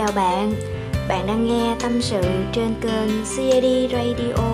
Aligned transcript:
chào 0.00 0.12
bạn. 0.14 0.52
Bạn 1.08 1.26
đang 1.26 1.46
nghe 1.46 1.76
tâm 1.82 2.02
sự 2.02 2.20
trên 2.52 2.74
kênh 2.80 3.08
CAD 3.36 3.92
Radio 3.92 4.44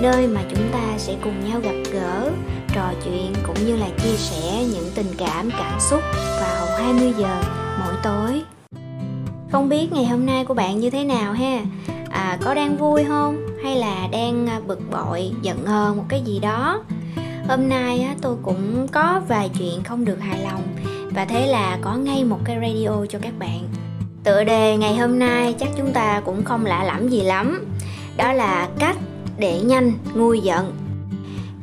Nơi 0.00 0.26
mà 0.26 0.40
chúng 0.50 0.68
ta 0.72 0.98
sẽ 0.98 1.16
cùng 1.24 1.50
nhau 1.50 1.60
gặp 1.60 1.74
gỡ, 1.92 2.30
trò 2.74 2.92
chuyện 3.04 3.32
cũng 3.46 3.66
như 3.66 3.76
là 3.76 3.88
chia 4.02 4.16
sẻ 4.16 4.64
những 4.72 4.90
tình 4.94 5.06
cảm 5.18 5.50
cảm 5.50 5.80
xúc 5.80 6.00
vào 6.40 6.66
20 6.78 7.12
giờ 7.18 7.42
mỗi 7.80 7.94
tối. 8.02 8.42
Không 9.52 9.68
biết 9.68 9.92
ngày 9.92 10.06
hôm 10.06 10.26
nay 10.26 10.44
của 10.44 10.54
bạn 10.54 10.80
như 10.80 10.90
thế 10.90 11.04
nào 11.04 11.32
ha? 11.32 11.60
À, 12.10 12.38
Có 12.40 12.54
đang 12.54 12.76
vui 12.76 13.04
không? 13.04 13.46
Hay 13.64 13.76
là 13.76 14.08
đang 14.12 14.46
à, 14.46 14.60
bực 14.66 14.80
bội, 14.90 15.30
giận 15.42 15.66
hờn 15.66 15.96
một 15.96 16.04
cái 16.08 16.20
gì 16.20 16.38
đó? 16.38 16.82
Hôm 17.48 17.68
nay 17.68 18.08
tôi 18.20 18.36
cũng 18.42 18.88
có 18.92 19.20
vài 19.28 19.50
chuyện 19.58 19.82
không 19.84 20.04
được 20.04 20.20
hài 20.20 20.40
lòng 20.42 20.62
và 21.14 21.24
thế 21.24 21.46
là 21.46 21.78
có 21.80 21.94
ngay 21.94 22.24
một 22.24 22.38
cái 22.44 22.56
radio 22.62 23.06
cho 23.08 23.18
các 23.22 23.32
bạn 23.38 23.79
tựa 24.30 24.44
đề 24.44 24.76
ngày 24.76 24.96
hôm 24.96 25.18
nay 25.18 25.54
chắc 25.60 25.68
chúng 25.76 25.92
ta 25.92 26.22
cũng 26.24 26.44
không 26.44 26.66
lạ 26.66 26.84
lẫm 26.84 27.08
gì 27.08 27.22
lắm. 27.22 27.66
Đó 28.16 28.32
là 28.32 28.68
cách 28.78 28.96
để 29.38 29.60
nhanh 29.60 29.92
nguôi 30.14 30.40
giận. 30.40 30.72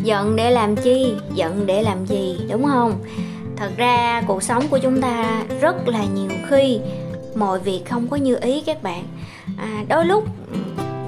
Giận 0.03 0.35
để 0.35 0.51
làm 0.51 0.75
chi? 0.75 1.13
Giận 1.33 1.65
để 1.65 1.81
làm 1.81 2.05
gì 2.05 2.39
đúng 2.49 2.65
không? 2.65 2.93
Thật 3.57 3.69
ra 3.77 4.23
cuộc 4.27 4.43
sống 4.43 4.63
của 4.69 4.77
chúng 4.77 5.01
ta 5.01 5.43
rất 5.61 5.87
là 5.87 6.03
nhiều 6.15 6.29
khi 6.49 6.79
mọi 7.35 7.59
việc 7.59 7.81
không 7.89 8.07
có 8.07 8.17
như 8.17 8.37
ý 8.41 8.61
các 8.61 8.83
bạn. 8.83 9.03
À, 9.57 9.83
đôi 9.89 10.05
lúc 10.05 10.23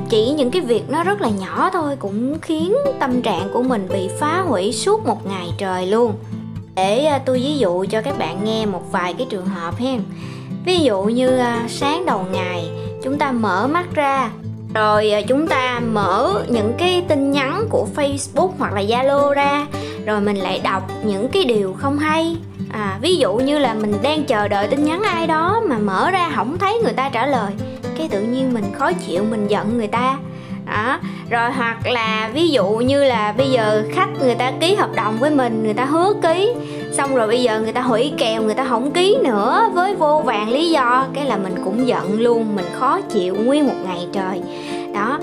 chỉ 0.09 0.29
những 0.29 0.51
cái 0.51 0.61
việc 0.61 0.89
nó 0.89 1.03
rất 1.03 1.21
là 1.21 1.29
nhỏ 1.29 1.69
thôi 1.73 1.95
cũng 1.99 2.39
khiến 2.41 2.73
tâm 2.99 3.21
trạng 3.21 3.49
của 3.53 3.63
mình 3.63 3.87
bị 3.93 4.09
phá 4.19 4.41
hủy 4.41 4.71
suốt 4.71 5.05
một 5.05 5.27
ngày 5.27 5.47
trời 5.57 5.87
luôn. 5.87 6.13
Để 6.75 7.05
à, 7.05 7.19
tôi 7.25 7.39
ví 7.39 7.57
dụ 7.57 7.85
cho 7.85 8.01
các 8.01 8.17
bạn 8.17 8.43
nghe 8.43 8.65
một 8.65 8.91
vài 8.91 9.13
cái 9.13 9.27
trường 9.29 9.45
hợp 9.45 9.77
hen 9.77 10.01
ví 10.65 10.79
dụ 10.79 11.03
như 11.03 11.37
à, 11.37 11.65
sáng 11.67 12.05
đầu 12.05 12.25
ngày 12.31 12.69
chúng 13.03 13.17
ta 13.17 13.31
mở 13.31 13.67
mắt 13.67 13.85
ra 13.95 14.29
rồi 14.73 15.11
à, 15.11 15.21
chúng 15.21 15.47
ta 15.47 15.81
mở 15.91 16.43
những 16.49 16.73
cái 16.77 17.03
tin 17.07 17.31
nhắn 17.31 17.65
của 17.69 17.87
facebook 17.95 18.51
hoặc 18.57 18.73
là 18.73 18.81
zalo 18.81 19.33
ra 19.33 19.65
rồi 20.05 20.21
mình 20.21 20.37
lại 20.37 20.61
đọc 20.63 20.83
những 21.03 21.29
cái 21.29 21.43
điều 21.43 21.75
không 21.79 21.97
hay. 21.97 22.37
À, 22.71 22.97
ví 23.01 23.15
dụ 23.15 23.35
như 23.35 23.59
là 23.59 23.73
mình 23.73 23.93
đang 24.01 24.23
chờ 24.23 24.47
đợi 24.47 24.67
tin 24.67 24.83
nhắn 24.83 25.01
ai 25.03 25.27
đó 25.27 25.61
mà 25.67 25.77
mở 25.77 26.11
ra 26.11 26.31
không 26.35 26.57
thấy 26.57 26.79
người 26.83 26.93
ta 26.93 27.09
trả 27.09 27.25
lời 27.25 27.51
cái 27.97 28.07
tự 28.11 28.21
nhiên 28.21 28.53
mình 28.53 28.63
khó 28.73 28.91
chịu 28.93 29.23
mình 29.23 29.47
giận 29.47 29.77
người 29.77 29.87
ta. 29.87 30.17
Đó 30.65 30.99
rồi 31.29 31.51
hoặc 31.51 31.87
là 31.87 32.29
ví 32.33 32.49
dụ 32.49 32.65
như 32.69 33.03
là 33.03 33.33
bây 33.37 33.51
giờ 33.51 33.83
khách 33.93 34.09
người 34.19 34.35
ta 34.35 34.51
ký 34.59 34.75
hợp 34.75 34.89
đồng 34.95 35.17
với 35.19 35.31
mình 35.31 35.63
người 35.63 35.73
ta 35.73 35.85
hứa 35.85 36.13
ký 36.23 36.53
xong 36.99 37.15
rồi 37.15 37.27
bây 37.27 37.41
giờ 37.41 37.61
người 37.61 37.71
ta 37.71 37.81
hủy 37.81 38.13
kèo, 38.17 38.41
người 38.41 38.53
ta 38.53 38.65
không 38.69 38.91
ký 38.91 39.17
nữa 39.23 39.69
với 39.73 39.95
vô 39.95 40.21
vàng 40.25 40.49
lý 40.49 40.69
do. 40.69 41.05
Cái 41.13 41.25
là 41.25 41.37
mình 41.37 41.55
cũng 41.63 41.87
giận 41.87 42.19
luôn, 42.19 42.55
mình 42.55 42.65
khó 42.73 43.01
chịu 43.01 43.35
nguyên 43.35 43.67
một 43.67 43.73
ngày 43.83 44.07
trời. 44.13 44.41
Đó. 44.93 45.19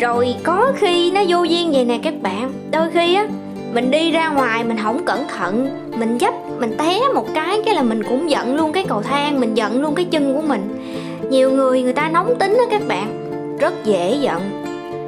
Rồi 0.00 0.34
có 0.42 0.72
khi 0.76 1.10
nó 1.10 1.20
vô 1.28 1.42
duyên 1.42 1.72
vậy 1.72 1.84
nè 1.84 1.98
các 2.02 2.14
bạn. 2.22 2.52
Đôi 2.70 2.90
khi 2.90 3.14
á, 3.14 3.26
mình 3.72 3.90
đi 3.90 4.10
ra 4.10 4.28
ngoài 4.28 4.64
mình 4.64 4.76
không 4.82 5.04
cẩn 5.04 5.28
thận, 5.28 5.68
mình 5.98 6.18
dấp, 6.20 6.34
mình 6.58 6.74
té 6.78 7.00
một 7.14 7.26
cái 7.34 7.60
cái 7.64 7.74
là 7.74 7.82
mình 7.82 8.02
cũng 8.02 8.30
giận 8.30 8.56
luôn 8.56 8.72
cái 8.72 8.84
cầu 8.88 9.02
thang, 9.02 9.40
mình 9.40 9.54
giận 9.54 9.82
luôn 9.82 9.94
cái 9.94 10.04
chân 10.04 10.34
của 10.34 10.42
mình. 10.48 10.94
Nhiều 11.30 11.50
người 11.50 11.82
người 11.82 11.92
ta 11.92 12.08
nóng 12.08 12.38
tính 12.38 12.56
đó 12.58 12.64
các 12.70 12.82
bạn. 12.88 13.28
Rất 13.60 13.84
dễ 13.84 14.16
giận. 14.20 14.40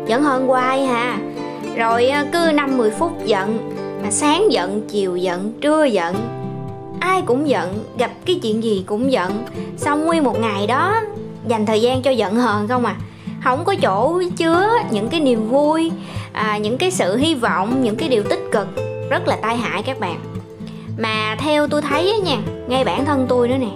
Giận 0.07 0.23
hơn 0.23 0.47
hoài 0.47 0.87
hà. 0.87 1.19
Rồi 1.77 2.09
ờ, 2.09 2.25
cứ 2.33 2.53
năm 2.55 2.79
mười 2.79 2.91
phút 2.91 3.25
giận 3.25 3.59
mà 4.07 4.13
sáng 4.13 4.53
giận 4.53 4.83
chiều 4.89 5.17
giận 5.17 5.53
trưa 5.61 5.85
giận. 5.85 6.15
Ai 7.01 7.23
cũng 7.23 7.49
giận 7.49 7.85
gặp 7.99 8.11
cái 8.25 8.39
chuyện 8.43 8.63
gì 8.63 8.85
cũng 8.87 9.13
giận. 9.13 9.45
Xong 9.77 10.07
nguyên 10.07 10.25
một 10.25 10.41
ngày 10.41 10.67
đó 10.67 11.01
dành 11.47 11.67
thời 11.67 11.83
gian 11.83 12.03
cho 12.03 12.11
giận 12.11 12.35
hờn 12.35 12.69
không 12.69 12.85
à. 12.85 12.97
Không 13.45 13.65
có 13.65 13.75
chỗ 13.75 14.23
chứa 14.37 14.69
những 14.91 15.09
cái 15.09 15.21
niềm 15.21 15.49
vui 15.49 15.91
à, 16.33 16.59
những 16.59 16.79
cái 16.79 16.91
sự 16.91 17.17
hy 17.17 17.35
vọng 17.35 17.83
những 17.83 17.97
cái 17.97 18.09
điều 18.09 18.23
tích 18.23 18.41
cực. 18.53 18.69
Rất 19.11 19.29
là 19.29 19.37
tai 19.43 19.57
hại 19.57 19.83
các 19.83 20.01
bạn. 20.01 20.19
Mà 20.99 21.37
theo 21.39 21.69
tôi 21.69 21.83
thấy 21.83 22.13
á 22.13 22.19
nha 22.19 22.39
ngay 22.69 22.85
bản 22.85 23.05
thân 23.05 23.27
tôi 23.29 23.49
nữa 23.49 23.57
nè. 23.61 23.71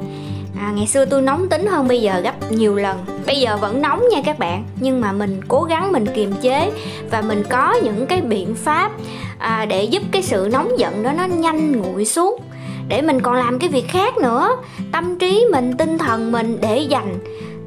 À, 0.60 0.72
ngày 0.74 0.86
xưa 0.86 1.04
tôi 1.04 1.22
nóng 1.22 1.48
tính 1.48 1.66
hơn 1.66 1.88
bây 1.88 2.00
giờ 2.00 2.20
gấp 2.20 2.52
nhiều 2.52 2.76
lần 2.76 2.98
bây 3.30 3.40
giờ 3.40 3.56
vẫn 3.56 3.82
nóng 3.82 4.02
nha 4.10 4.20
các 4.24 4.38
bạn 4.38 4.64
nhưng 4.80 5.00
mà 5.00 5.12
mình 5.12 5.40
cố 5.48 5.62
gắng 5.62 5.92
mình 5.92 6.06
kiềm 6.14 6.32
chế 6.40 6.70
và 7.10 7.20
mình 7.20 7.42
có 7.50 7.74
những 7.74 8.06
cái 8.06 8.20
biện 8.20 8.54
pháp 8.54 8.92
à, 9.38 9.66
để 9.68 9.84
giúp 9.84 10.02
cái 10.12 10.22
sự 10.22 10.48
nóng 10.52 10.78
giận 10.78 11.02
đó 11.02 11.12
nó 11.12 11.24
nhanh 11.24 11.72
nguội 11.72 12.04
xuống. 12.04 12.40
Để 12.88 13.02
mình 13.02 13.20
còn 13.20 13.34
làm 13.34 13.58
cái 13.58 13.68
việc 13.68 13.88
khác 13.88 14.18
nữa 14.18 14.56
tâm 14.92 15.18
trí 15.18 15.46
mình 15.52 15.76
tinh 15.76 15.98
thần 15.98 16.32
mình 16.32 16.58
để 16.60 16.78
dành 16.78 17.18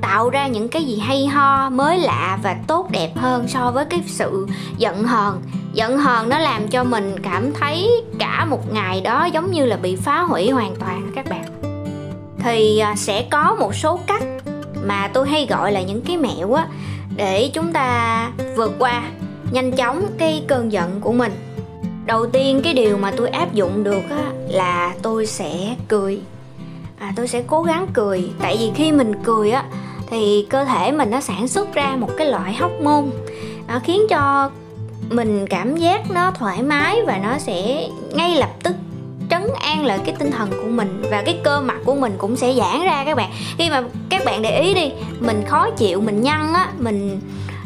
tạo 0.01 0.29
ra 0.29 0.47
những 0.47 0.69
cái 0.69 0.83
gì 0.83 0.99
hay 0.99 1.27
ho 1.27 1.69
mới 1.69 1.97
lạ 1.97 2.39
và 2.43 2.55
tốt 2.67 2.91
đẹp 2.91 3.11
hơn 3.15 3.47
so 3.47 3.71
với 3.71 3.85
cái 3.85 4.03
sự 4.07 4.47
giận 4.77 5.03
hờn. 5.03 5.41
Giận 5.73 5.97
hờn 5.97 6.29
nó 6.29 6.39
làm 6.39 6.67
cho 6.67 6.83
mình 6.83 7.15
cảm 7.23 7.53
thấy 7.53 8.03
cả 8.19 8.45
một 8.45 8.73
ngày 8.73 9.01
đó 9.01 9.25
giống 9.25 9.51
như 9.51 9.65
là 9.65 9.77
bị 9.77 9.95
phá 9.95 10.21
hủy 10.21 10.49
hoàn 10.49 10.75
toàn 10.75 11.11
các 11.15 11.25
bạn. 11.29 11.45
Thì 12.39 12.79
à, 12.79 12.95
sẽ 12.95 13.25
có 13.31 13.55
một 13.59 13.75
số 13.75 13.99
cách 14.07 14.23
mà 14.85 15.09
tôi 15.13 15.29
hay 15.29 15.47
gọi 15.49 15.71
là 15.71 15.81
những 15.81 16.01
cái 16.01 16.17
mẹo 16.17 16.53
á 16.53 16.67
để 17.15 17.51
chúng 17.53 17.73
ta 17.73 18.31
vượt 18.55 18.71
qua 18.79 19.03
nhanh 19.51 19.71
chóng 19.71 20.05
cái 20.17 20.43
cơn 20.47 20.71
giận 20.71 21.01
của 21.01 21.11
mình. 21.11 21.33
Đầu 22.05 22.27
tiên 22.27 22.61
cái 22.63 22.73
điều 22.73 22.97
mà 22.97 23.11
tôi 23.17 23.29
áp 23.29 23.53
dụng 23.53 23.83
được 23.83 24.09
á 24.09 24.31
là 24.47 24.93
tôi 25.01 25.25
sẽ 25.25 25.75
cười. 25.87 26.21
À, 26.99 27.13
tôi 27.15 27.27
sẽ 27.27 27.43
cố 27.47 27.63
gắng 27.63 27.87
cười. 27.93 28.29
Tại 28.39 28.57
vì 28.59 28.71
khi 28.75 28.91
mình 28.91 29.23
cười 29.23 29.51
á 29.51 29.63
thì 30.09 30.47
cơ 30.49 30.65
thể 30.65 30.91
mình 30.91 31.11
nó 31.11 31.21
sản 31.21 31.47
xuất 31.47 31.73
ra 31.73 31.95
một 31.95 32.09
cái 32.17 32.27
loại 32.27 32.53
hóc 32.53 32.71
môn 32.81 33.11
nó 33.67 33.79
khiến 33.83 34.01
cho 34.09 34.51
mình 35.09 35.47
cảm 35.47 35.77
giác 35.77 36.11
nó 36.11 36.31
thoải 36.31 36.63
mái 36.63 37.01
và 37.05 37.17
nó 37.17 37.37
sẽ 37.37 37.87
ngay 38.13 38.35
lập 38.35 38.49
tức 38.63 38.75
trấn 39.43 39.51
an 39.61 39.85
lại 39.85 39.99
cái 40.05 40.15
tinh 40.19 40.31
thần 40.31 40.49
của 40.49 40.69
mình 40.69 41.03
và 41.11 41.21
cái 41.25 41.39
cơ 41.43 41.61
mặt 41.61 41.77
của 41.85 41.95
mình 41.95 42.13
cũng 42.17 42.35
sẽ 42.35 42.53
giãn 42.53 42.81
ra 42.85 43.03
các 43.05 43.17
bạn. 43.17 43.31
Khi 43.57 43.69
mà 43.69 43.83
các 44.09 44.25
bạn 44.25 44.41
để 44.41 44.61
ý 44.61 44.73
đi 44.73 44.91
mình 45.19 45.43
khó 45.47 45.69
chịu 45.69 46.01
mình 46.01 46.21
nhăn 46.21 46.53
á 46.53 46.67
mình 46.79 47.19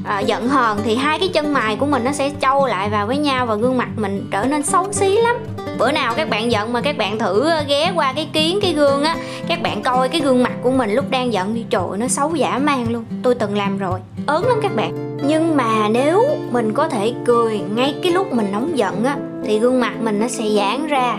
à, 0.05 0.19
giận 0.19 0.47
hờn 0.49 0.77
thì 0.83 0.95
hai 0.95 1.19
cái 1.19 1.27
chân 1.27 1.53
mày 1.53 1.75
của 1.75 1.85
mình 1.85 2.03
nó 2.03 2.11
sẽ 2.11 2.29
trâu 2.29 2.65
lại 2.65 2.89
vào 2.89 3.07
với 3.07 3.17
nhau 3.17 3.45
và 3.45 3.55
gương 3.55 3.77
mặt 3.77 3.89
mình 3.95 4.27
trở 4.31 4.45
nên 4.45 4.63
xấu 4.63 4.93
xí 4.93 5.17
lắm. 5.17 5.35
Bữa 5.77 5.91
nào 5.91 6.13
các 6.17 6.29
bạn 6.29 6.51
giận 6.51 6.73
mà 6.73 6.81
các 6.81 6.97
bạn 6.97 7.19
thử 7.19 7.49
ờ, 7.49 7.63
ghé 7.67 7.91
qua 7.95 8.13
cái 8.13 8.29
kiến 8.33 8.59
cái 8.61 8.73
gương 8.73 9.03
á 9.03 9.15
các 9.47 9.61
bạn 9.61 9.83
coi 9.83 10.09
cái 10.09 10.21
gương 10.21 10.43
mặt 10.43 10.53
của 10.61 10.71
mình 10.71 10.93
lúc 10.93 11.05
đang 11.09 11.33
giận 11.33 11.55
đi 11.55 11.65
trời 11.69 11.97
nó 11.97 12.07
xấu 12.07 12.35
giả 12.35 12.57
man 12.57 12.85
luôn. 12.89 13.05
Tôi 13.23 13.35
từng 13.35 13.57
làm 13.57 13.77
rồi 13.77 13.99
ớn 14.25 14.47
lắm 14.47 14.59
các 14.61 14.75
bạn. 14.75 15.17
Nhưng 15.23 15.57
mà 15.57 15.89
nếu 15.89 16.25
mình 16.51 16.73
có 16.73 16.89
thể 16.89 17.13
cười 17.25 17.59
ngay 17.75 17.95
cái 18.03 18.11
lúc 18.11 18.33
mình 18.33 18.47
nóng 18.51 18.77
giận 18.77 19.03
á 19.05 19.17
thì 19.45 19.59
gương 19.59 19.79
mặt 19.79 19.93
mình 20.01 20.19
nó 20.19 20.27
sẽ 20.27 20.43
giãn 20.49 20.87
ra 20.87 21.17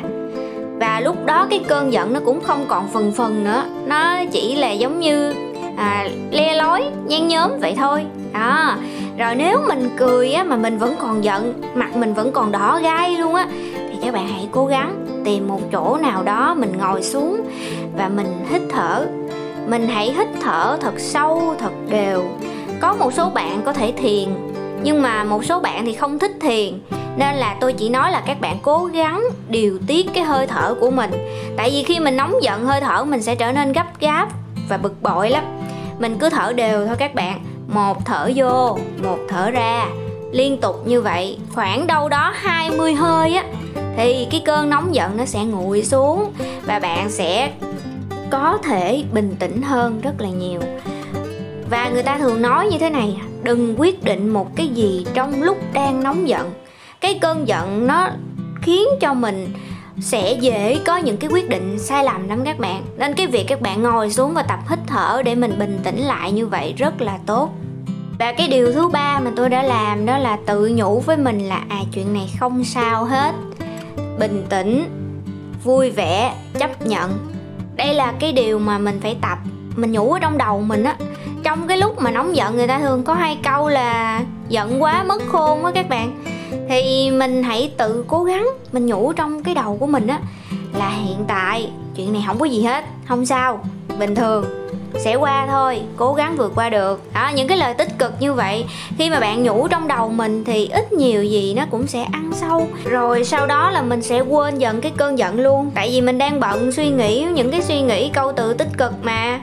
và 0.80 1.00
lúc 1.00 1.26
đó 1.26 1.46
cái 1.50 1.60
cơn 1.68 1.92
giận 1.92 2.12
nó 2.12 2.20
cũng 2.24 2.40
không 2.40 2.64
còn 2.68 2.88
phần 2.88 3.12
phần 3.12 3.44
nữa. 3.44 3.64
Nó 3.86 4.24
chỉ 4.32 4.54
là 4.56 4.70
giống 4.70 5.00
như 5.00 5.34
à, 5.76 6.08
le 6.30 6.54
lói 6.54 6.84
nhen 7.06 7.28
nhóm 7.28 7.50
vậy 7.60 7.74
thôi. 7.76 8.04
Đó. 8.32 8.74
Rồi 9.18 9.34
nếu 9.34 9.60
mình 9.68 9.90
cười 9.96 10.32
á 10.32 10.44
mà 10.44 10.56
mình 10.56 10.78
vẫn 10.78 10.94
còn 10.98 11.24
giận 11.24 11.62
mặt 11.74 11.96
mình 11.96 12.14
vẫn 12.14 12.32
còn 12.32 12.52
đỏ 12.52 12.80
gai 12.82 13.16
luôn 13.16 13.34
á 13.34 13.46
thì 13.74 13.98
các 14.02 14.14
bạn 14.14 14.28
hãy 14.28 14.48
cố 14.52 14.66
gắng 14.66 15.06
tìm 15.24 15.48
một 15.48 15.60
chỗ 15.72 15.98
nào 16.02 16.22
đó 16.22 16.54
mình 16.54 16.72
ngồi 16.78 17.02
xuống 17.02 17.40
và 17.96 18.08
mình 18.08 18.46
hít 18.50 18.62
thở. 18.70 19.06
Mình 19.66 19.88
hãy 19.88 20.12
hít 20.12 20.28
thở 20.42 20.76
thật 20.80 20.94
sâu 20.98 21.54
thật 21.58 21.72
đều. 21.90 22.24
Có 22.80 22.94
một 22.98 23.12
số 23.12 23.30
bạn 23.30 23.62
có 23.64 23.72
thể 23.72 23.92
thiền 23.92 24.28
nhưng 24.82 25.02
mà 25.02 25.24
một 25.24 25.44
số 25.44 25.60
bạn 25.60 25.84
thì 25.84 25.92
không 25.92 26.18
thích 26.18 26.32
thiền 26.40 26.80
nên 27.18 27.34
là 27.34 27.56
tôi 27.60 27.72
chỉ 27.72 27.88
nói 27.88 28.12
là 28.12 28.20
các 28.26 28.40
bạn 28.40 28.58
cố 28.62 28.84
gắng 28.84 29.24
điều 29.48 29.78
tiết 29.86 30.06
cái 30.14 30.24
hơi 30.24 30.46
thở 30.46 30.74
của 30.80 30.90
mình. 30.90 31.10
Tại 31.56 31.70
vì 31.70 31.82
khi 31.82 32.00
mình 32.00 32.16
nóng 32.16 32.34
giận, 32.42 32.64
hơi 32.64 32.80
thở 32.80 33.04
mình 33.04 33.22
sẽ 33.22 33.34
trở 33.34 33.52
nên 33.52 33.72
gấp 33.72 34.00
gáp 34.00 34.28
và 34.69 34.76
bực 34.76 35.02
bội 35.02 35.31
lắm. 35.31 35.44
Mình 35.98 36.19
cứ 36.19 36.31
thở 36.31 36.52
đều 36.52 36.87
thôi 36.87 36.96
các 36.98 37.14
bạn. 37.14 37.44
Một 37.69 38.04
thở 38.04 38.31
vô, 38.37 38.78
một 39.02 39.19
thở 39.28 39.50
ra. 39.50 39.87
Liên 40.32 40.60
tục 40.60 40.87
như 40.87 41.00
vậy, 41.00 41.38
khoảng 41.54 41.87
đâu 41.87 42.08
đó 42.08 42.32
20 42.34 42.94
hơi 42.94 43.34
á, 43.34 43.44
thì 43.96 44.26
cái 44.31 44.43
cơn 44.44 44.70
nóng 44.70 44.94
giận 44.94 45.16
nó 45.16 45.25
sẽ 45.25 45.44
nguội 45.44 45.84
xuống 45.84 46.32
và 46.66 46.78
bạn 46.78 47.10
sẽ 47.10 47.50
có 48.31 48.58
thể 48.64 49.04
bình 49.12 49.37
tĩnh 49.38 49.62
hơn 49.62 50.00
rất 50.00 50.20
là 50.20 50.28
nhiều. 50.28 50.60
Và 51.70 51.88
người 51.88 52.02
ta 52.02 52.19
thường 52.19 52.43
nói 52.43 52.69
như 52.70 52.78
thế 52.78 52.90
này, 52.90 53.20
đừng 53.43 53.81
quyết 53.81 54.04
định 54.04 54.28
một 54.28 54.56
cái 54.56 54.69
gì 54.69 55.06
trong 55.14 55.43
lúc 55.43 55.58
đang 55.72 56.02
nóng 56.02 56.28
giận 56.28 56.50
cái 57.00 57.18
cơn 57.20 57.48
giận 57.48 57.86
nó 57.86 58.08
khiến 58.62 58.88
cho 59.00 59.14
mình 59.14 59.52
sẽ 60.00 60.32
dễ 60.32 60.78
có 60.86 60.96
những 60.96 61.16
cái 61.16 61.30
quyết 61.30 61.48
định 61.48 61.78
sai 61.78 62.04
lầm 62.04 62.28
lắm 62.28 62.44
các 62.44 62.58
bạn. 62.58 62.82
Nên 62.96 63.14
cái 63.14 63.26
việc 63.26 63.44
các 63.48 63.60
bạn 63.60 63.82
ngồi 63.82 64.10
xuống 64.10 64.34
và 64.34 64.42
tập 64.42 64.58
hít 64.70 64.78
thở 64.86 65.22
để 65.24 65.34
mình 65.34 65.58
bình 65.58 65.80
tĩnh 65.84 65.98
lại 65.98 66.32
như 66.32 66.46
vậy 66.46 66.74
rất 66.78 67.00
là 67.00 67.18
tốt. 67.26 67.50
Và 68.18 68.32
cái 68.32 68.48
điều 68.48 68.72
thứ 68.72 68.88
ba 68.88 69.20
mà 69.20 69.30
tôi 69.36 69.48
đã 69.48 69.62
làm 69.62 70.06
đó 70.06 70.18
là 70.18 70.38
tự 70.46 70.72
nhủ 70.74 71.00
với 71.00 71.16
mình 71.16 71.48
là 71.48 71.62
à 71.68 71.78
chuyện 71.92 72.12
này 72.14 72.30
không 72.40 72.64
sao 72.64 73.04
hết. 73.04 73.34
Bình 74.18 74.46
tĩnh, 74.48 74.84
vui 75.64 75.90
vẻ, 75.90 76.34
chấp 76.58 76.86
nhận. 76.86 77.18
Đây 77.76 77.94
là 77.94 78.12
cái 78.20 78.32
điều 78.32 78.58
mà 78.58 78.78
mình 78.78 79.00
phải 79.02 79.16
tập. 79.22 79.38
Mình 79.76 79.92
nhủ 79.92 80.12
ở 80.12 80.18
trong 80.18 80.38
đầu 80.38 80.60
mình 80.60 80.84
á, 80.84 80.96
trong 81.42 81.68
cái 81.68 81.78
lúc 81.78 82.00
mà 82.00 82.10
nóng 82.10 82.36
giận 82.36 82.56
người 82.56 82.66
ta 82.66 82.78
thường 82.78 83.02
có 83.04 83.14
hai 83.14 83.38
câu 83.42 83.68
là, 83.68 84.20
giận 84.48 84.82
quá, 84.82 85.02
mất 85.02 85.22
khôn 85.28 85.64
á 85.64 85.72
các 85.74 85.88
bạn 85.88 86.24
thì 86.69 87.11
mình 87.11 87.43
hãy 87.43 87.73
tự 87.76 88.05
cố 88.09 88.25
gắng 88.25 88.49
mình 88.73 88.87
nhủ 88.87 89.12
trong 89.12 89.43
cái 89.43 89.55
đầu 89.55 89.76
của 89.81 89.87
mình 89.87 90.06
á, 90.06 90.20
là 90.79 90.91
hiện 90.91 91.25
tại 91.29 91.70
chuyện 91.97 92.12
này 92.12 92.25
không 92.26 92.38
có 92.38 92.47
gì 92.47 92.62
hết, 92.62 92.85
không 93.09 93.26
sao, 93.26 93.65
bình 93.99 94.15
thường, 94.15 94.44
sẽ 94.94 95.15
qua 95.15 95.47
thôi, 95.47 95.81
cố 95.97 96.15
gắng 96.15 96.37
vượt 96.37 96.53
qua 96.55 96.69
được. 96.69 97.03
Đó, 97.15 97.31
những 97.35 97.49
cái 97.49 97.59
lời 97.59 97.75
tích 97.75 97.99
cực 97.99 98.12
như 98.20 98.32
vậy, 98.32 98.65
khi 98.99 99.11
mà 99.11 99.20
bạn 99.20 99.43
nhủ 99.43 99.69
trong 99.69 99.88
đầu 99.88 100.09
mình 100.09 100.44
thì 100.44 100.69
ít 100.69 100.93
nhiều 100.93 101.25
gì 101.25 101.55
nó 101.55 101.65
cũng 101.70 101.87
sẽ 101.87 102.03
ăn 102.12 102.32
sâu. 102.35 102.69
Rồi 102.85 103.25
sau 103.25 103.47
đó 103.47 103.70
là 103.70 103.82
mình 103.82 104.03
sẽ 104.03 104.20
quên 104.20 104.59
dần 104.59 104.81
cái 104.81 104.93
cơn 104.97 105.19
giận 105.19 105.41
luôn, 105.41 105.70
tại 105.75 105.91
vì 105.93 106.00
mình 106.00 106.19
đang 106.19 106.41
bận 106.41 106.73
suy 106.73 106.91
nghĩ 106.91 107.26
những 107.35 107.50
cái 107.50 107.62
suy 107.62 107.81
nghĩ, 107.81 108.09
câu 108.09 108.32
từ 108.32 108.55
tích 108.55 108.79
cực 108.79 108.93
mà. 109.03 109.41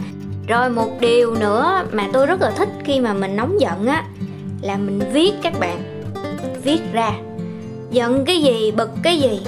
Rồi 0.47 0.69
một 0.69 0.89
điều 0.99 1.35
nữa 1.35 1.83
mà 1.91 2.07
tôi 2.13 2.25
rất 2.25 2.41
là 2.41 2.51
thích 2.51 2.69
khi 2.83 2.99
mà 2.99 3.13
mình 3.13 3.35
nóng 3.35 3.59
giận 3.59 3.87
á, 3.87 4.03
là 4.61 4.75
mình 4.75 5.01
viết 5.13 5.31
các 5.41 5.59
bạn 5.59 5.94
viết 6.63 6.79
ra. 6.93 7.11
Giận 7.91 8.25
cái 8.25 8.41
gì 8.41 8.71
bực 8.71 8.89
cái 9.03 9.17
gì 9.17 9.41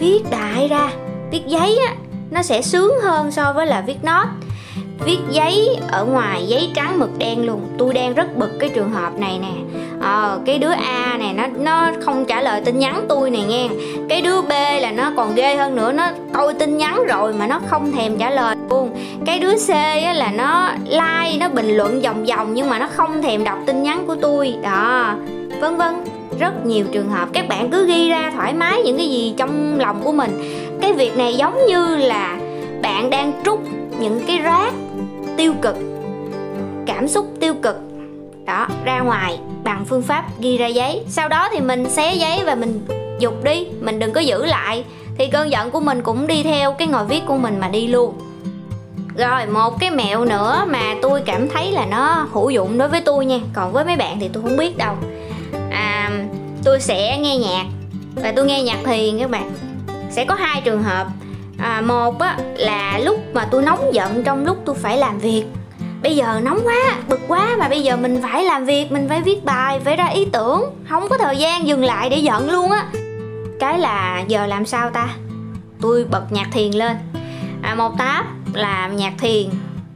viết 0.00 0.22
đại 0.30 0.68
ra. 0.68 0.90
Viết 1.30 1.42
giấy 1.46 1.78
á 1.88 1.94
nó 2.30 2.42
sẽ 2.42 2.62
sướng 2.62 2.94
hơn 3.02 3.30
so 3.30 3.52
với 3.52 3.66
là 3.66 3.80
viết 3.86 3.96
nốt 4.02 4.24
viết 5.04 5.18
giấy 5.30 5.78
ở 5.88 6.04
ngoài 6.04 6.46
giấy 6.46 6.70
trắng 6.74 6.98
mực 6.98 7.18
đen 7.18 7.46
luôn. 7.46 7.60
Tôi 7.78 7.94
đang 7.94 8.14
rất 8.14 8.36
bực 8.36 8.50
cái 8.60 8.68
trường 8.68 8.92
hợp 8.92 9.18
này 9.18 9.38
nè. 9.38 9.78
Ờ 10.00 10.40
cái 10.46 10.58
đứa 10.58 10.70
a 10.70 11.16
này 11.18 11.32
nó 11.32 11.46
nó 11.46 11.90
không 12.04 12.24
trả 12.24 12.40
lời 12.40 12.60
tin 12.64 12.78
nhắn 12.78 13.04
tôi 13.08 13.30
này 13.30 13.44
nghe. 13.48 13.68
Cái 14.08 14.20
đứa 14.20 14.42
b 14.42 14.50
là 14.80 14.92
nó 14.92 15.12
còn 15.16 15.34
ghê 15.34 15.56
hơn 15.56 15.74
nữa 15.74 15.92
nó 15.92 16.08
coi 16.32 16.54
tin 16.54 16.76
nhắn 16.76 17.06
rồi 17.06 17.32
mà 17.32 17.46
nó 17.46 17.60
không 17.68 17.92
thèm 17.92 18.18
trả 18.18 18.30
lời 18.30 18.56
luôn. 18.70 18.96
Cái 19.26 19.38
đứa 19.38 19.56
c 19.66 19.70
á, 19.70 20.12
là 20.12 20.30
nó 20.30 20.70
like 20.84 21.38
nó 21.40 21.48
bình 21.48 21.76
luận 21.76 22.00
vòng 22.00 22.24
vòng 22.24 22.54
nhưng 22.54 22.70
mà 22.70 22.78
nó 22.78 22.88
không 22.96 23.22
thèm 23.22 23.44
đọc 23.44 23.58
tin 23.66 23.82
nhắn 23.82 24.06
của 24.06 24.16
tôi. 24.22 24.54
Đó 24.62 25.14
vân 25.60 25.76
vân 25.76 25.94
rất 26.38 26.66
nhiều 26.66 26.86
trường 26.92 27.10
hợp 27.10 27.28
các 27.32 27.48
bạn 27.48 27.70
cứ 27.70 27.86
ghi 27.86 28.08
ra 28.08 28.32
thoải 28.34 28.54
mái 28.54 28.82
những 28.82 28.96
cái 28.96 29.08
gì 29.08 29.34
trong 29.36 29.78
lòng 29.80 30.00
của 30.04 30.12
mình. 30.12 30.42
Cái 30.82 30.92
việc 30.92 31.16
này 31.16 31.34
giống 31.34 31.66
như 31.68 31.96
là 31.96 32.38
bạn 32.82 33.10
đang 33.10 33.32
trút 33.44 33.60
những 34.00 34.20
cái 34.26 34.38
rác 34.38 34.72
tiêu 35.36 35.54
cực, 35.62 35.76
cảm 36.86 37.08
xúc 37.08 37.26
tiêu 37.40 37.54
cực, 37.54 37.76
đó, 38.46 38.66
ra 38.84 39.00
ngoài 39.00 39.38
bằng 39.64 39.84
phương 39.84 40.02
pháp 40.02 40.24
ghi 40.40 40.56
ra 40.56 40.66
giấy. 40.66 41.04
Sau 41.08 41.28
đó 41.28 41.48
thì 41.52 41.60
mình 41.60 41.90
xé 41.90 42.14
giấy 42.14 42.44
và 42.44 42.54
mình 42.54 42.80
dục 43.18 43.44
đi, 43.44 43.66
mình 43.80 43.98
đừng 43.98 44.12
có 44.12 44.20
giữ 44.20 44.44
lại. 44.44 44.84
Thì 45.18 45.26
cơn 45.26 45.50
giận 45.50 45.70
của 45.70 45.80
mình 45.80 46.02
cũng 46.02 46.26
đi 46.26 46.42
theo 46.42 46.72
cái 46.72 46.88
ngòi 46.88 47.04
viết 47.04 47.20
của 47.26 47.36
mình 47.36 47.60
mà 47.60 47.68
đi 47.68 47.86
luôn. 47.86 48.14
Rồi, 49.16 49.46
một 49.46 49.80
cái 49.80 49.90
mẹo 49.90 50.24
nữa 50.24 50.64
mà 50.68 50.94
tôi 51.02 51.20
cảm 51.26 51.48
thấy 51.48 51.72
là 51.72 51.86
nó 51.86 52.26
hữu 52.32 52.50
dụng 52.50 52.78
đối 52.78 52.88
với 52.88 53.00
tôi 53.00 53.26
nha. 53.26 53.38
Còn 53.54 53.72
với 53.72 53.84
mấy 53.84 53.96
bạn 53.96 54.16
thì 54.20 54.28
tôi 54.32 54.42
không 54.42 54.56
biết 54.56 54.76
đâu 54.76 54.94
tôi 56.66 56.80
sẽ 56.80 57.18
nghe 57.18 57.36
nhạc. 57.36 57.64
Và 58.14 58.32
tôi 58.36 58.46
nghe 58.46 58.62
nhạc 58.62 58.78
thiền 58.84 59.18
các 59.18 59.30
bạn. 59.30 59.50
Sẽ 60.10 60.24
có 60.24 60.34
hai 60.34 60.60
trường 60.64 60.82
hợp. 60.82 61.06
À, 61.58 61.80
một 61.80 62.18
á 62.18 62.38
là 62.56 62.98
lúc 62.98 63.20
mà 63.34 63.48
tôi 63.50 63.62
nóng 63.62 63.94
giận 63.94 64.24
trong 64.24 64.44
lúc 64.44 64.58
tôi 64.64 64.74
phải 64.74 64.98
làm 64.98 65.18
việc. 65.18 65.44
Bây 66.02 66.16
giờ 66.16 66.40
nóng 66.42 66.58
quá 66.64 66.96
bực 67.08 67.20
quá 67.28 67.56
mà 67.58 67.68
bây 67.68 67.82
giờ 67.82 67.96
mình 67.96 68.22
phải 68.22 68.44
làm 68.44 68.64
việc 68.64 68.92
mình 68.92 69.08
phải 69.08 69.22
viết 69.22 69.44
bài 69.44 69.80
phải 69.80 69.96
ra 69.96 70.06
ý 70.06 70.24
tưởng. 70.24 70.64
Không 70.88 71.08
có 71.08 71.18
thời 71.18 71.36
gian 71.36 71.66
dừng 71.66 71.84
lại 71.84 72.10
để 72.10 72.16
giận 72.16 72.50
luôn 72.50 72.70
á. 72.70 72.86
Cái 73.60 73.78
là 73.78 74.24
giờ 74.28 74.46
làm 74.46 74.66
sao 74.66 74.90
ta? 74.90 75.08
Tôi 75.80 76.04
bật 76.04 76.32
nhạc 76.32 76.48
thiền 76.52 76.70
lên. 76.70 76.96
À, 77.62 77.74
một 77.74 77.98
tab 77.98 78.24
là 78.52 78.88
nhạc 78.88 79.12
thiền 79.18 79.48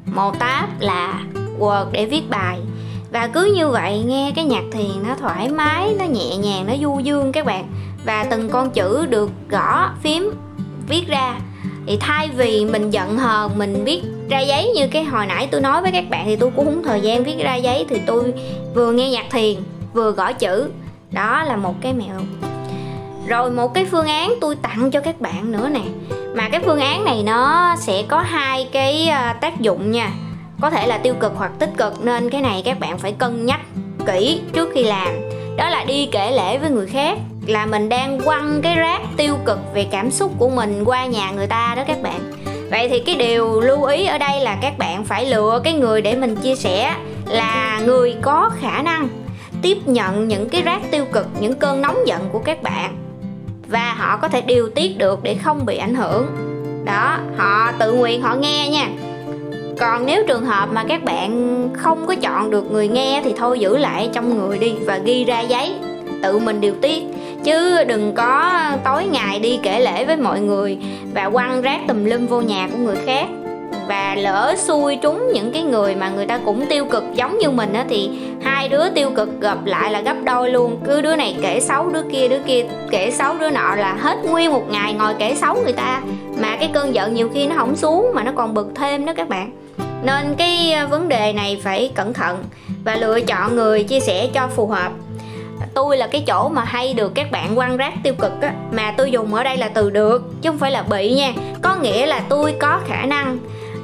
một 0.06 0.38
tab 0.38 0.68
là 0.78 1.20
word 1.58 1.86
để 1.92 2.06
viết 2.06 2.22
bài 2.30 2.58
và 3.10 3.26
cứ 3.26 3.52
như 3.56 3.68
vậy 3.68 4.02
nghe 4.06 4.32
cái 4.34 4.44
nhạc 4.44 4.62
thiền 4.72 4.90
nó 5.08 5.14
thoải 5.20 5.48
mái, 5.48 5.94
nó 5.98 6.04
nhẹ 6.04 6.36
nhàng, 6.36 6.66
nó 6.66 6.72
du 6.82 6.98
dương 6.98 7.32
các 7.32 7.46
bạn. 7.46 7.64
Và 8.04 8.24
từng 8.24 8.48
con 8.48 8.70
chữ 8.70 9.06
được 9.06 9.30
gõ 9.48 9.90
phím, 10.02 10.30
viết 10.88 11.08
ra. 11.08 11.34
Thì 11.86 11.96
thay 12.00 12.28
vì 12.36 12.64
mình 12.64 12.90
giận 12.90 13.18
hờn, 13.18 13.58
mình 13.58 13.84
viết 13.84 14.02
ra 14.28 14.40
giấy 14.40 14.72
như 14.74 14.88
cái 14.88 15.04
hồi 15.04 15.26
nãy 15.26 15.48
tôi 15.50 15.60
nói 15.60 15.82
với 15.82 15.92
các 15.92 16.04
bạn, 16.10 16.26
thì 16.26 16.36
tôi 16.36 16.50
cũng 16.56 16.64
không 16.64 16.82
thời 16.82 17.00
gian 17.00 17.24
viết 17.24 17.38
ra 17.38 17.54
giấy, 17.54 17.86
thì 17.88 18.00
tôi 18.06 18.34
vừa 18.74 18.92
nghe 18.92 19.10
nhạc 19.10 19.26
thiền, 19.30 19.56
vừa 19.92 20.10
gõ 20.10 20.32
chữ. 20.32 20.70
Đó 21.10 21.44
là 21.44 21.56
một 21.56 21.74
cái 21.80 21.92
mẹo. 21.92 22.20
Rồi 23.26 23.50
một 23.50 23.74
cái 23.74 23.84
phương 23.90 24.06
án 24.06 24.34
tôi 24.40 24.56
tặng 24.56 24.90
cho 24.90 25.00
các 25.00 25.20
bạn 25.20 25.52
nữa 25.52 25.68
nè. 25.72 25.80
Mà 26.34 26.48
cái 26.48 26.60
phương 26.64 26.80
án 26.80 27.04
này 27.04 27.22
nó 27.22 27.74
sẽ 27.78 28.02
có 28.08 28.20
hai 28.20 28.68
cái 28.72 29.08
ờ, 29.08 29.32
tác 29.40 29.60
dụng 29.60 29.90
nha 29.90 30.12
có 30.60 30.70
thể 30.70 30.86
là 30.86 30.98
tiêu 30.98 31.14
cực 31.20 31.32
hoặc 31.36 31.52
tích 31.58 31.70
cực 31.76 32.04
nên 32.04 32.30
cái 32.30 32.40
này 32.40 32.62
các 32.64 32.80
bạn 32.80 32.98
phải 32.98 33.12
cân 33.12 33.46
nhắc 33.46 33.60
kỹ 34.06 34.40
trước 34.52 34.70
khi 34.74 34.82
làm. 34.82 35.08
Đó 35.56 35.70
là 35.70 35.84
đi 35.84 36.08
kể 36.12 36.30
lễ 36.30 36.58
với 36.58 36.70
người 36.70 36.86
khác, 36.86 37.18
là 37.46 37.66
mình 37.66 37.88
đang 37.88 38.20
quăng 38.20 38.60
cái 38.62 38.76
rác 38.76 39.00
tiêu 39.16 39.36
cực 39.44 39.58
về 39.74 39.86
cảm 39.90 40.10
xúc 40.10 40.32
của 40.38 40.50
mình 40.50 40.84
qua 40.84 41.06
nhà 41.06 41.30
người 41.30 41.46
ta 41.46 41.74
đó 41.76 41.82
các 41.86 42.02
bạn. 42.02 42.20
Vậy 42.70 42.88
thì 42.88 42.98
cái 42.98 43.14
điều 43.14 43.60
lưu 43.60 43.84
ý 43.84 44.06
ở 44.06 44.18
đây 44.18 44.40
là 44.40 44.58
các 44.62 44.78
bạn 44.78 45.04
phải 45.04 45.26
lựa 45.26 45.60
cái 45.64 45.72
người 45.72 46.02
để 46.02 46.16
mình 46.16 46.36
chia 46.36 46.56
sẻ 46.56 46.94
là 47.26 47.80
người 47.86 48.16
có 48.22 48.50
khả 48.60 48.82
năng 48.82 49.08
tiếp 49.62 49.78
nhận 49.86 50.28
những 50.28 50.48
cái 50.48 50.62
rác 50.62 50.80
tiêu 50.90 51.04
cực, 51.12 51.26
những 51.40 51.54
cơn 51.54 51.82
nóng 51.82 51.96
giận 52.06 52.20
của 52.32 52.38
các 52.38 52.62
bạn. 52.62 52.96
Và 53.68 53.94
họ 53.94 54.16
có 54.16 54.28
thể 54.28 54.40
điều 54.40 54.70
tiết 54.70 54.98
được 54.98 55.22
để 55.22 55.34
không 55.34 55.66
bị 55.66 55.76
ảnh 55.76 55.94
hưởng. 55.94 56.26
Đó, 56.84 57.18
họ 57.36 57.72
tự 57.78 57.92
nguyện 57.92 58.22
họ 58.22 58.34
nghe 58.34 58.68
nha 58.68 58.88
còn 59.80 60.06
nếu 60.06 60.24
trường 60.28 60.44
hợp 60.44 60.68
mà 60.72 60.84
các 60.84 61.04
bạn 61.04 61.68
không 61.72 62.06
có 62.06 62.14
chọn 62.14 62.50
được 62.50 62.72
người 62.72 62.88
nghe 62.88 63.20
thì 63.24 63.34
thôi 63.36 63.60
giữ 63.60 63.76
lại 63.76 64.10
trong 64.12 64.38
người 64.38 64.58
đi 64.58 64.72
và 64.86 64.98
ghi 64.98 65.24
ra 65.24 65.40
giấy. 65.40 65.74
Tự 66.22 66.38
mình 66.38 66.60
điều 66.60 66.74
tiết. 66.82 67.02
Chứ 67.44 67.84
đừng 67.84 68.14
có 68.14 68.60
tối 68.84 69.04
ngày 69.04 69.38
đi 69.38 69.58
kể 69.62 69.80
lễ 69.80 70.04
với 70.04 70.16
mọi 70.16 70.40
người 70.40 70.78
và 71.14 71.30
quăng 71.30 71.62
rác 71.62 71.80
tùm 71.88 72.04
lum 72.04 72.26
vô 72.26 72.40
nhà 72.40 72.68
của 72.72 72.78
người 72.78 72.96
khác. 73.06 73.26
Và 73.88 74.14
lỡ 74.18 74.54
xui 74.58 74.96
trúng 74.96 75.32
những 75.34 75.52
cái 75.52 75.62
người 75.62 75.94
mà 75.94 76.10
người 76.10 76.26
ta 76.26 76.38
cũng 76.44 76.66
tiêu 76.66 76.84
cực 76.84 77.04
giống 77.14 77.38
như 77.38 77.50
mình 77.50 77.72
á 77.72 77.84
thì 77.88 78.10
hai 78.42 78.68
đứa 78.68 78.90
tiêu 78.90 79.10
cực 79.16 79.40
gặp 79.40 79.58
lại 79.64 79.92
là 79.92 80.00
gấp 80.00 80.16
đôi 80.24 80.50
luôn. 80.50 80.80
Cứ 80.86 81.00
đứa 81.00 81.16
này 81.16 81.36
kể 81.42 81.60
xấu, 81.60 81.88
đứa 81.88 82.02
kia 82.12 82.28
đứa 82.28 82.38
kia 82.46 82.64
kể 82.90 83.10
xấu, 83.10 83.34
đứa 83.40 83.50
nọ 83.50 83.74
là 83.74 83.96
hết 84.00 84.16
nguyên 84.30 84.50
một 84.50 84.64
ngày 84.70 84.94
ngồi 84.94 85.14
kể 85.18 85.34
xấu 85.34 85.54
người 85.64 85.72
ta. 85.72 86.02
Mà 86.42 86.56
cái 86.56 86.70
cơn 86.72 86.94
giận 86.94 87.14
nhiều 87.14 87.28
khi 87.34 87.46
nó 87.46 87.54
không 87.58 87.76
xuống 87.76 88.10
mà 88.14 88.22
nó 88.22 88.32
còn 88.36 88.54
bực 88.54 88.68
thêm 88.74 89.04
đó 89.04 89.12
các 89.16 89.28
bạn 89.28 89.50
nên 90.02 90.34
cái 90.38 90.72
à, 90.72 90.86
vấn 90.86 91.08
đề 91.08 91.32
này 91.32 91.60
phải 91.62 91.90
cẩn 91.94 92.12
thận 92.12 92.44
và 92.84 92.96
lựa 92.96 93.20
chọn 93.20 93.56
người 93.56 93.84
chia 93.84 94.00
sẻ 94.00 94.28
cho 94.34 94.48
phù 94.48 94.66
hợp. 94.66 94.92
Tôi 95.74 95.96
là 95.96 96.06
cái 96.06 96.24
chỗ 96.26 96.48
mà 96.48 96.64
hay 96.64 96.94
được 96.94 97.14
các 97.14 97.30
bạn 97.30 97.54
quăng 97.54 97.76
rác 97.76 97.92
tiêu 98.02 98.14
cực 98.14 98.32
á 98.40 98.54
mà 98.72 98.94
tôi 98.96 99.10
dùng 99.10 99.34
ở 99.34 99.44
đây 99.44 99.56
là 99.56 99.68
từ 99.68 99.90
được 99.90 100.42
chứ 100.42 100.50
không 100.50 100.58
phải 100.58 100.70
là 100.70 100.82
bị 100.82 101.14
nha. 101.14 101.32
Có 101.62 101.76
nghĩa 101.76 102.06
là 102.06 102.22
tôi 102.28 102.54
có 102.60 102.80
khả 102.86 103.04
năng 103.04 103.38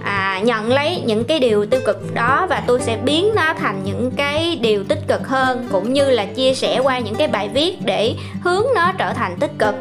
à, 0.04 0.40
nhận 0.44 0.72
lấy 0.72 1.02
những 1.06 1.24
cái 1.24 1.40
điều 1.40 1.66
tiêu 1.66 1.80
cực 1.86 2.14
đó 2.14 2.46
và 2.50 2.62
tôi 2.66 2.80
sẽ 2.80 2.98
biến 3.04 3.30
nó 3.34 3.54
thành 3.54 3.80
những 3.84 4.10
cái 4.16 4.56
điều 4.56 4.84
tích 4.84 5.08
cực 5.08 5.28
hơn 5.28 5.68
cũng 5.72 5.92
như 5.92 6.10
là 6.10 6.24
chia 6.24 6.54
sẻ 6.54 6.78
qua 6.78 6.98
những 6.98 7.14
cái 7.14 7.28
bài 7.28 7.48
viết 7.54 7.76
để 7.84 8.14
hướng 8.44 8.64
nó 8.74 8.92
trở 8.98 9.12
thành 9.12 9.36
tích 9.40 9.52
cực 9.58 9.74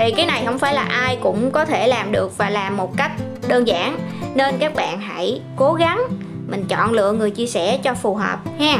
thì 0.00 0.10
cái 0.10 0.26
này 0.26 0.42
không 0.44 0.58
phải 0.58 0.74
là 0.74 0.82
ai 0.82 1.18
cũng 1.22 1.50
có 1.50 1.64
thể 1.64 1.86
làm 1.86 2.12
được 2.12 2.38
và 2.38 2.50
làm 2.50 2.76
một 2.76 2.96
cách 2.96 3.12
đơn 3.48 3.66
giản. 3.66 3.98
Nên 4.34 4.58
các 4.58 4.74
bạn 4.74 5.00
hãy 5.00 5.40
cố 5.56 5.72
gắng, 5.72 6.02
mình 6.48 6.64
chọn 6.68 6.92
lựa 6.92 7.12
người 7.12 7.30
chia 7.30 7.46
sẻ 7.46 7.78
cho 7.82 7.94
phù 7.94 8.14
hợp 8.14 8.38
ha. 8.58 8.78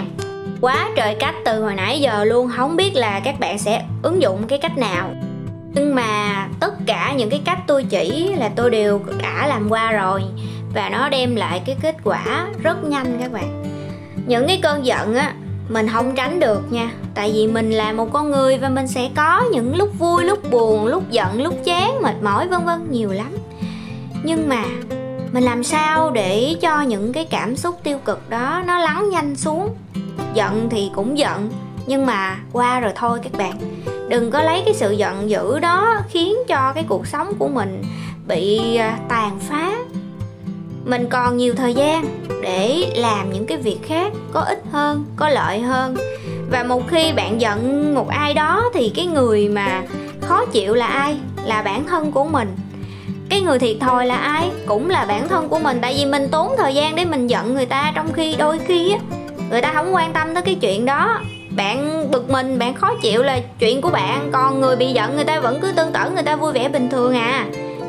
Quá 0.60 0.88
trời 0.96 1.14
cách 1.14 1.34
từ 1.44 1.62
hồi 1.62 1.74
nãy 1.74 2.00
giờ 2.00 2.24
luôn, 2.24 2.50
không 2.56 2.76
biết 2.76 2.94
là 2.94 3.20
các 3.20 3.40
bạn 3.40 3.58
sẽ 3.58 3.82
ứng 4.02 4.22
dụng 4.22 4.46
cái 4.48 4.58
cách 4.58 4.78
nào. 4.78 5.10
Nhưng 5.74 5.94
mà 5.94 6.46
tất 6.60 6.74
cả 6.86 7.12
những 7.16 7.30
cái 7.30 7.40
cách 7.44 7.58
tôi 7.66 7.84
chỉ 7.84 8.34
là 8.36 8.50
tôi 8.56 8.70
đều 8.70 9.00
đã 9.22 9.46
làm 9.46 9.68
qua 9.68 9.92
rồi 9.92 10.22
và 10.74 10.88
nó 10.88 11.08
đem 11.08 11.36
lại 11.36 11.62
cái 11.66 11.76
kết 11.82 11.96
quả 12.04 12.46
rất 12.62 12.84
nhanh 12.84 13.18
các 13.20 13.32
bạn. 13.32 13.64
Những 14.26 14.46
cái 14.46 14.58
cơn 14.62 14.86
giận 14.86 15.14
á 15.14 15.34
mình 15.70 15.88
không 15.88 16.14
tránh 16.14 16.40
được 16.40 16.72
nha. 16.72 16.90
Tại 17.14 17.32
vì 17.34 17.46
mình 17.46 17.70
là 17.70 17.92
một 17.92 18.08
con 18.12 18.30
người 18.30 18.58
và 18.58 18.68
mình 18.68 18.88
sẽ 18.88 19.10
có 19.16 19.44
những 19.52 19.76
lúc 19.76 19.98
vui, 19.98 20.24
lúc 20.24 20.50
buồn, 20.50 20.86
lúc 20.86 21.10
giận, 21.10 21.42
lúc 21.42 21.54
chán, 21.64 22.02
mệt 22.02 22.22
mỏi, 22.22 22.48
vân 22.48 22.64
vân, 22.64 22.86
nhiều 22.90 23.12
lắm. 23.12 23.36
Nhưng 24.22 24.48
mà 24.48 24.64
mình 25.32 25.44
làm 25.44 25.64
sao 25.64 26.10
để 26.10 26.56
cho 26.60 26.82
những 26.82 27.12
cái 27.12 27.24
cảm 27.24 27.56
xúc 27.56 27.80
tiêu 27.82 27.98
cực 28.04 28.30
đó 28.30 28.62
nó 28.66 28.78
lắng 28.78 29.10
nhanh 29.10 29.36
xuống? 29.36 29.74
Giận 30.34 30.68
thì 30.70 30.90
cũng 30.94 31.18
giận, 31.18 31.50
nhưng 31.86 32.06
mà 32.06 32.38
qua 32.52 32.80
rồi 32.80 32.92
thôi 32.96 33.18
các 33.22 33.32
bạn. 33.32 33.58
Đừng 34.08 34.30
có 34.30 34.42
lấy 34.42 34.62
cái 34.64 34.74
sự 34.74 34.92
giận 34.92 35.30
dữ 35.30 35.58
đó 35.58 35.98
khiến 36.08 36.36
cho 36.48 36.72
cái 36.74 36.84
cuộc 36.88 37.06
sống 37.06 37.32
của 37.38 37.48
mình 37.48 37.82
bị 38.26 38.76
à, 38.76 38.98
tàn 39.08 39.38
phá 39.48 39.72
mình 40.84 41.06
còn 41.10 41.36
nhiều 41.36 41.54
thời 41.54 41.74
gian 41.74 42.04
để 42.42 42.92
làm 42.96 43.32
những 43.32 43.46
cái 43.46 43.58
việc 43.58 43.78
khác, 43.82 44.12
có 44.32 44.40
ích 44.40 44.62
hơn, 44.72 45.04
có 45.16 45.28
lợi 45.28 45.60
hơn. 45.60 45.96
Và 46.50 46.62
một 46.62 46.88
khi 46.88 47.12
bạn 47.12 47.40
giận 47.40 47.94
một 47.94 48.08
ai 48.08 48.34
đó 48.34 48.70
thì 48.74 48.92
cái 48.94 49.06
người 49.06 49.48
mà 49.48 49.82
khó 50.20 50.44
chịu 50.44 50.74
là 50.74 50.86
ai? 50.86 51.16
Là 51.44 51.62
bản 51.62 51.84
thân 51.86 52.12
của 52.12 52.24
mình. 52.24 52.56
Cái 53.28 53.40
người 53.40 53.58
thiệt 53.58 53.76
thòi 53.80 54.06
là 54.06 54.16
ai? 54.16 54.50
Cũng 54.66 54.90
là 54.90 55.04
bản 55.04 55.28
thân 55.28 55.48
của 55.48 55.58
mình, 55.58 55.78
tại 55.82 55.94
vì 55.98 56.04
mình 56.04 56.28
tốn 56.30 56.54
thời 56.58 56.74
gian 56.74 56.96
để 56.96 57.04
mình 57.04 57.26
giận 57.26 57.54
người 57.54 57.66
ta, 57.66 57.92
trong 57.94 58.12
khi 58.12 58.36
đôi 58.38 58.58
khi 58.58 58.92
á, 58.92 58.98
người 59.50 59.60
ta 59.60 59.72
không 59.74 59.94
quan 59.94 60.12
tâm 60.12 60.34
tới 60.34 60.42
cái 60.42 60.54
chuyện 60.54 60.84
đó. 60.84 61.20
Bạn 61.56 62.10
bực 62.10 62.30
mình, 62.30 62.58
bạn 62.58 62.74
khó 62.74 62.94
chịu 63.02 63.22
là 63.22 63.40
chuyện 63.58 63.80
của 63.80 63.90
bạn, 63.90 64.30
còn 64.32 64.60
người 64.60 64.76
bị 64.76 64.86
giận 64.86 65.16
người 65.16 65.24
ta 65.24 65.40
vẫn 65.40 65.58
cứ 65.60 65.72
tương 65.72 65.92
tự 65.92 66.10
người 66.14 66.22
ta 66.22 66.36
vui 66.36 66.52
vẻ 66.52 66.68
bình 66.68 66.90
thường 66.90 67.14
à 67.14 67.46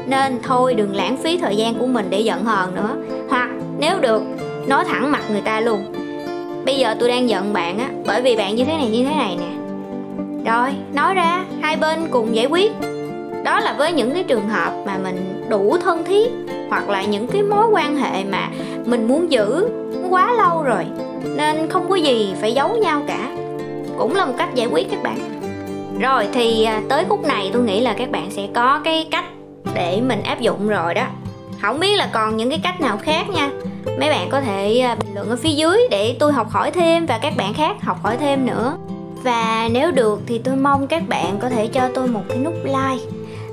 nên 0.07 0.39
thôi 0.43 0.73
đừng 0.73 0.95
lãng 0.95 1.17
phí 1.17 1.37
thời 1.37 1.55
gian 1.55 1.75
của 1.75 1.87
mình 1.87 2.07
để 2.09 2.19
giận 2.19 2.43
hờn 2.43 2.75
nữa. 2.75 2.95
Hoặc 3.29 3.49
nếu 3.79 3.99
được, 3.99 4.23
nói 4.67 4.85
thẳng 4.85 5.11
mặt 5.11 5.23
người 5.31 5.41
ta 5.41 5.59
luôn. 5.59 5.83
Bây 6.65 6.75
giờ 6.75 6.95
tôi 6.99 7.09
đang 7.09 7.29
giận 7.29 7.53
bạn 7.53 7.79
á, 7.79 7.89
bởi 8.05 8.21
vì 8.21 8.35
bạn 8.35 8.55
như 8.55 8.65
thế 8.65 8.73
này, 8.77 8.89
như 8.89 9.03
thế 9.03 9.15
này 9.15 9.37
nè. 9.39 9.51
Rồi, 10.51 10.69
nói 10.93 11.15
ra, 11.15 11.45
hai 11.61 11.77
bên 11.77 12.07
cùng 12.11 12.35
giải 12.35 12.45
quyết. 12.45 12.71
Đó 13.43 13.59
là 13.59 13.75
với 13.77 13.91
những 13.93 14.11
cái 14.13 14.23
trường 14.23 14.49
hợp 14.49 14.71
mà 14.85 14.97
mình 15.03 15.45
đủ 15.49 15.77
thân 15.83 16.03
thiết, 16.03 16.31
hoặc 16.69 16.89
là 16.89 17.03
những 17.03 17.27
cái 17.27 17.43
mối 17.43 17.67
quan 17.71 17.95
hệ 17.95 18.23
mà 18.23 18.49
mình 18.85 19.07
muốn 19.07 19.31
giữ 19.31 19.69
quá 20.09 20.33
lâu 20.33 20.63
rồi, 20.63 20.85
nên 21.35 21.67
không 21.69 21.89
có 21.89 21.95
gì 21.95 22.33
phải 22.41 22.53
giấu 22.53 22.77
nhau 22.77 23.01
cả. 23.07 23.31
Cũng 23.97 24.15
là 24.15 24.25
một 24.25 24.33
cách 24.37 24.55
giải 24.55 24.67
quyết 24.71 24.91
các 24.91 25.03
bạn. 25.03 25.17
Rồi 25.99 26.27
thì 26.33 26.63
à, 26.63 26.81
tới 26.89 27.05
khúc 27.09 27.27
này 27.27 27.49
tôi 27.53 27.63
nghĩ 27.63 27.79
là 27.79 27.93
các 27.93 28.11
bạn 28.11 28.31
sẽ 28.31 28.47
có 28.53 28.81
cái 28.83 29.07
cách 29.11 29.25
để 29.73 30.01
mình 30.01 30.23
áp 30.23 30.39
dụng 30.39 30.67
rồi 30.67 30.93
đó. 30.93 31.05
Không 31.61 31.79
biết 31.79 31.97
là 31.97 32.09
còn 32.13 32.37
những 32.37 32.49
cái 32.49 32.59
cách 32.63 32.81
nào 32.81 32.97
khác 32.97 33.29
nha. 33.29 33.49
Mấy 33.85 34.09
bạn 34.09 34.29
có 34.29 34.41
thể 34.41 34.79
à, 34.79 34.95
bình 34.95 35.13
luận 35.15 35.29
ở 35.29 35.35
phía 35.35 35.49
dưới 35.49 35.79
để 35.91 36.15
tôi 36.19 36.33
học 36.33 36.49
hỏi 36.49 36.71
thêm 36.71 37.05
và 37.05 37.17
các 37.17 37.33
bạn 37.37 37.53
khác 37.53 37.75
học 37.81 37.97
hỏi 38.03 38.17
thêm 38.17 38.45
nữa. 38.45 38.77
Và 39.23 39.69
nếu 39.71 39.91
được 39.91 40.21
thì 40.27 40.37
tôi 40.37 40.55
mong 40.55 40.87
các 40.87 41.09
bạn 41.09 41.39
có 41.39 41.49
thể 41.49 41.67
cho 41.67 41.89
tôi 41.95 42.07
một 42.07 42.23
cái 42.29 42.37
nút 42.37 42.53
like. 42.63 43.05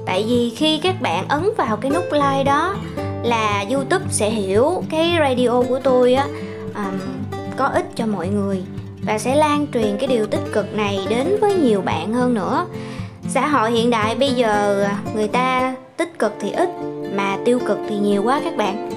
Tại 0.06 0.24
vì 0.28 0.52
khi 0.56 0.78
các 0.82 1.00
bạn 1.00 1.28
ấn 1.28 1.50
vào 1.56 1.76
cái 1.76 1.90
nút 1.90 2.04
like 2.12 2.44
đó 2.44 2.74
là 3.22 3.64
youtube 3.70 4.04
sẽ 4.10 4.30
hiểu 4.30 4.82
cái 4.90 5.16
radio 5.20 5.62
của 5.68 5.80
tôi 5.82 6.14
á 6.14 6.26
um, 6.74 6.98
có 7.56 7.66
ích 7.66 7.86
cho 7.96 8.06
mọi 8.06 8.28
người 8.28 8.62
và 9.02 9.18
sẽ 9.18 9.34
lan 9.34 9.66
truyền 9.74 9.96
cái 9.98 10.06
điều 10.06 10.26
tích 10.26 10.52
cực 10.52 10.74
này 10.74 11.06
đến 11.08 11.36
với 11.40 11.54
nhiều 11.54 11.80
bạn 11.80 12.12
hơn 12.12 12.34
nữa. 12.34 12.66
Xã 13.28 13.46
hội 13.46 13.70
hiện 13.72 13.90
đại 13.90 14.14
bây 14.14 14.32
giờ 14.32 14.84
à, 14.84 14.98
người 15.14 15.28
ta 15.28 15.74
tích 15.98 16.18
cực 16.18 16.32
thì 16.40 16.50
ít, 16.50 16.68
mà 17.14 17.36
tiêu 17.44 17.58
cực 17.66 17.78
thì 17.88 17.96
nhiều 17.96 18.22
quá 18.22 18.40
các 18.44 18.56
bạn. 18.56 18.90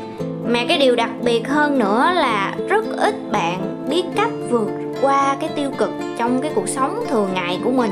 Mà 0.45 0.65
cái 0.67 0.77
điều 0.77 0.95
đặc 0.95 1.09
biệt 1.23 1.47
hơn 1.47 1.79
nữa 1.79 2.11
là 2.15 2.55
rất 2.69 2.85
ít 2.97 3.15
bạn 3.31 3.85
biết 3.89 4.03
cách 4.15 4.29
vượt 4.49 4.69
qua 5.01 5.37
cái 5.39 5.49
tiêu 5.55 5.71
cực 5.77 5.89
trong 6.17 6.41
cái 6.41 6.51
cuộc 6.55 6.67
sống 6.67 7.03
thường 7.09 7.29
ngày 7.33 7.59
của 7.63 7.71
mình. 7.71 7.91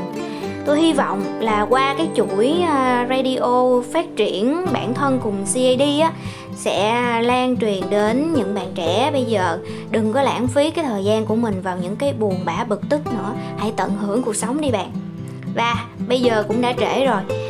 Tôi 0.66 0.80
hy 0.80 0.92
vọng 0.92 1.22
là 1.40 1.66
qua 1.70 1.94
cái 1.98 2.08
chuỗi 2.14 2.54
ờ, 2.68 3.04
radio 3.08 3.80
phát 3.92 4.06
triển 4.16 4.66
bản 4.72 4.94
thân 4.94 5.20
cùng 5.22 5.44
CAD 5.54 6.00
á, 6.02 6.12
sẽ 6.56 7.02
lan 7.22 7.56
truyền 7.56 7.90
đến 7.90 8.32
những 8.34 8.54
bạn 8.54 8.66
trẻ 8.74 9.10
bây 9.12 9.24
giờ. 9.24 9.58
Đừng 9.90 10.12
có 10.12 10.22
lãng 10.22 10.48
phí 10.48 10.70
cái 10.70 10.84
thời 10.84 11.04
gian 11.04 11.26
của 11.26 11.36
mình 11.36 11.60
vào 11.62 11.76
những 11.82 11.96
cái 11.96 12.12
buồn 12.12 12.34
bã 12.44 12.64
bực 12.64 12.80
tức 12.88 13.06
nữa. 13.06 13.32
Hãy 13.58 13.72
tận 13.76 13.90
hưởng 13.96 14.22
cuộc 14.22 14.36
sống 14.36 14.60
đi 14.60 14.70
bạn. 14.70 14.90
Và 15.54 15.74
bây 16.08 16.20
giờ 16.20 16.44
cũng 16.48 16.60
đã 16.60 16.72
trễ 16.72 17.06
rồi 17.06 17.49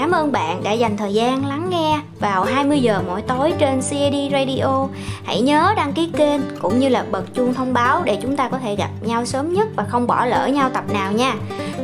cảm 0.00 0.10
ơn 0.10 0.32
bạn 0.32 0.62
đã 0.62 0.72
dành 0.72 0.96
thời 0.96 1.14
gian 1.14 1.46
lắng 1.46 1.70
nghe 1.70 2.00
vào 2.20 2.44
20 2.44 2.80
giờ 2.80 3.02
mỗi 3.06 3.22
tối 3.22 3.52
trên 3.58 3.80
CAD 3.90 4.14
Radio. 4.32 4.86
Hãy 5.24 5.40
nhớ 5.40 5.74
đăng 5.76 5.92
ký 5.92 6.10
kênh 6.16 6.40
cũng 6.60 6.78
như 6.78 6.88
là 6.88 7.04
bật 7.10 7.34
chuông 7.34 7.54
thông 7.54 7.72
báo 7.72 8.02
để 8.04 8.18
chúng 8.22 8.36
ta 8.36 8.48
có 8.48 8.58
thể 8.58 8.76
gặp 8.76 8.90
nhau 9.00 9.24
sớm 9.24 9.52
nhất 9.52 9.68
và 9.76 9.84
không 9.84 10.06
bỏ 10.06 10.24
lỡ 10.24 10.46
nhau 10.46 10.70
tập 10.70 10.84
nào 10.92 11.12
nha. 11.12 11.34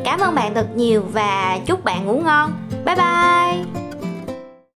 Cảm 0.04 0.20
ơn 0.20 0.35
bạn 0.35 0.54
thật 0.54 0.66
nhiều 0.76 1.02
và 1.12 1.58
chúc 1.66 1.85
bạn 1.85 2.06
ngủ 2.06 2.20
ngon. 2.25 2.52
Bye 2.85 2.96
bye! 2.96 3.86